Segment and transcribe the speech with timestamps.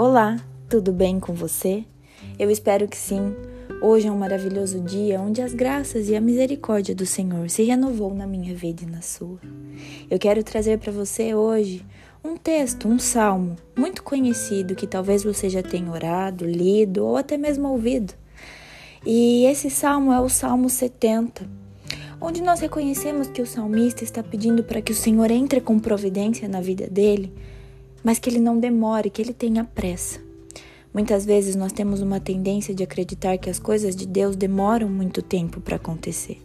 [0.00, 0.36] Olá,
[0.68, 1.84] tudo bem com você?
[2.38, 3.34] Eu espero que sim.
[3.82, 8.14] Hoje é um maravilhoso dia onde as graças e a misericórdia do Senhor se renovou
[8.14, 9.40] na minha vida e na sua.
[10.08, 11.84] Eu quero trazer para você hoje
[12.22, 17.36] um texto, um salmo muito conhecido que talvez você já tenha orado, lido ou até
[17.36, 18.14] mesmo ouvido.
[19.04, 21.44] E esse salmo é o Salmo 70,
[22.20, 26.46] onde nós reconhecemos que o salmista está pedindo para que o Senhor entre com providência
[26.46, 27.34] na vida dele,
[28.08, 30.18] mas que ele não demore, que ele tenha pressa.
[30.94, 35.20] Muitas vezes nós temos uma tendência de acreditar que as coisas de Deus demoram muito
[35.20, 36.40] tempo para acontecer.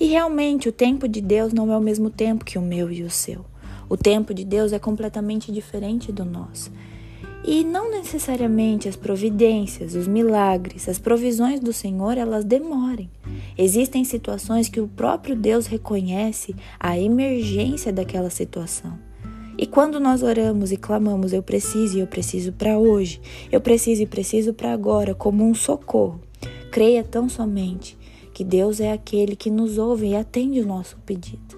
[0.00, 3.02] E realmente o tempo de Deus não é o mesmo tempo que o meu e
[3.02, 3.44] o seu.
[3.90, 6.72] O tempo de Deus é completamente diferente do nosso.
[7.44, 13.10] E não necessariamente as providências, os milagres, as provisões do Senhor, elas demorem.
[13.58, 19.11] Existem situações que o próprio Deus reconhece a emergência daquela situação.
[19.62, 24.02] E quando nós oramos e clamamos, eu preciso e eu preciso para hoje, eu preciso
[24.02, 26.20] e preciso para agora, como um socorro,
[26.72, 27.96] creia tão somente
[28.34, 31.56] que Deus é aquele que nos ouve e atende o nosso pedido.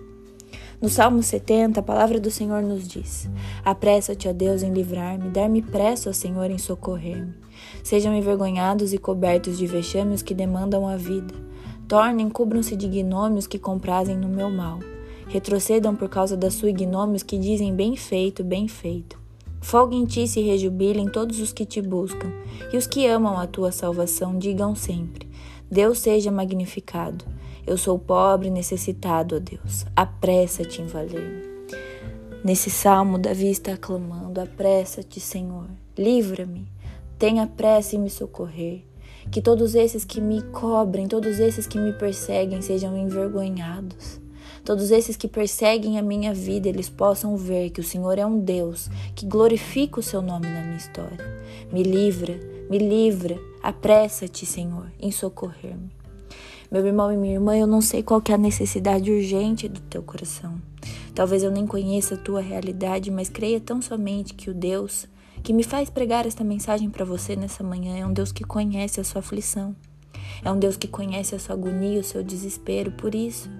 [0.82, 3.27] No Salmo 70, a palavra do Senhor nos diz:
[3.64, 7.32] Apressa-te, ó Deus, em livrar-me, dar-me pressa, ó Senhor, em socorrer-me.
[7.82, 11.34] Sejam envergonhados e cobertos de vexames que demandam a vida.
[11.88, 14.78] Tornem, cubram-se de gnômios que comprazem no meu mal.
[15.28, 19.19] Retrocedam por causa da sua gnômios que dizem bem feito, bem feito.
[19.61, 22.31] Folgue em ti se rejubilem todos os que te buscam,
[22.72, 25.28] e os que amam a tua salvação digam sempre:
[25.70, 27.25] Deus seja magnificado.
[27.66, 29.86] Eu sou pobre necessitado, ó Deus.
[29.97, 31.55] Apressa-te em valer-me.
[32.44, 35.66] Nesse salmo, Davi está clamando: Apressa-te, Senhor.
[35.97, 36.69] Livra-me.
[37.19, 38.84] Tenha pressa em me socorrer.
[39.31, 44.20] Que todos esses que me cobrem, todos esses que me perseguem sejam envergonhados.
[44.64, 48.40] Todos esses que perseguem a minha vida, eles possam ver que o Senhor é um
[48.40, 51.18] Deus que glorifica o seu nome na minha história.
[51.70, 53.38] Me livra, me livra.
[53.62, 55.91] Apressa-te, Senhor, em socorrer-me.
[56.70, 60.03] Meu irmão e minha irmã, eu não sei qual é a necessidade urgente do teu
[60.03, 60.54] coração.
[61.14, 65.06] Talvez eu nem conheça a tua realidade, mas creia tão somente que o Deus
[65.42, 68.98] que me faz pregar esta mensagem para você nessa manhã é um Deus que conhece
[68.98, 69.76] a sua aflição.
[70.42, 72.91] É um Deus que conhece a sua agonia, o seu desespero.
[72.92, 73.50] Por isso,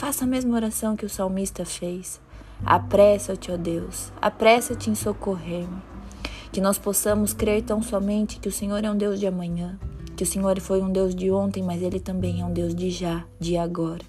[0.00, 2.18] faça a mesma oração que o salmista fez.
[2.64, 5.76] Apressa-te, ó Deus, apressa-te em socorrer-me.
[6.50, 9.78] Que nós possamos crer tão somente que o Senhor é um Deus de amanhã,
[10.16, 12.90] que o Senhor foi um Deus de ontem, mas Ele também é um Deus de
[12.90, 14.02] já, de agora.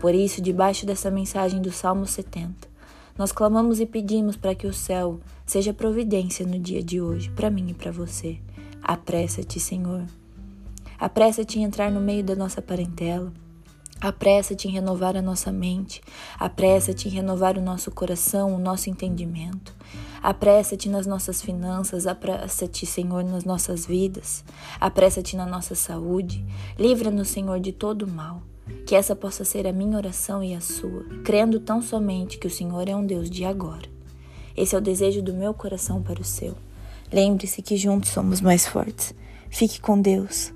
[0.00, 2.68] Por isso, debaixo dessa mensagem do Salmo 70,
[3.18, 7.50] nós clamamos e pedimos para que o céu seja providência no dia de hoje, para
[7.50, 8.38] mim e para você.
[8.80, 10.04] Apressa-te, Senhor.
[11.00, 13.32] Apressa-te em entrar no meio da nossa parentela.
[14.00, 16.02] Apressa-te em renovar a nossa mente,
[16.38, 19.74] apressa-te em renovar o nosso coração, o nosso entendimento.
[20.22, 24.44] Apressa-te nas nossas finanças, apressa-te, Senhor, nas nossas vidas.
[24.78, 26.44] Apressa-te na nossa saúde.
[26.78, 28.42] Livra-nos, Senhor, de todo mal.
[28.84, 32.50] Que essa possa ser a minha oração e a sua, crendo tão somente que o
[32.50, 33.88] Senhor é um Deus de agora.
[34.56, 36.54] Esse é o desejo do meu coração para o seu.
[37.12, 39.14] Lembre-se que juntos somos mais fortes.
[39.48, 40.52] Fique com Deus.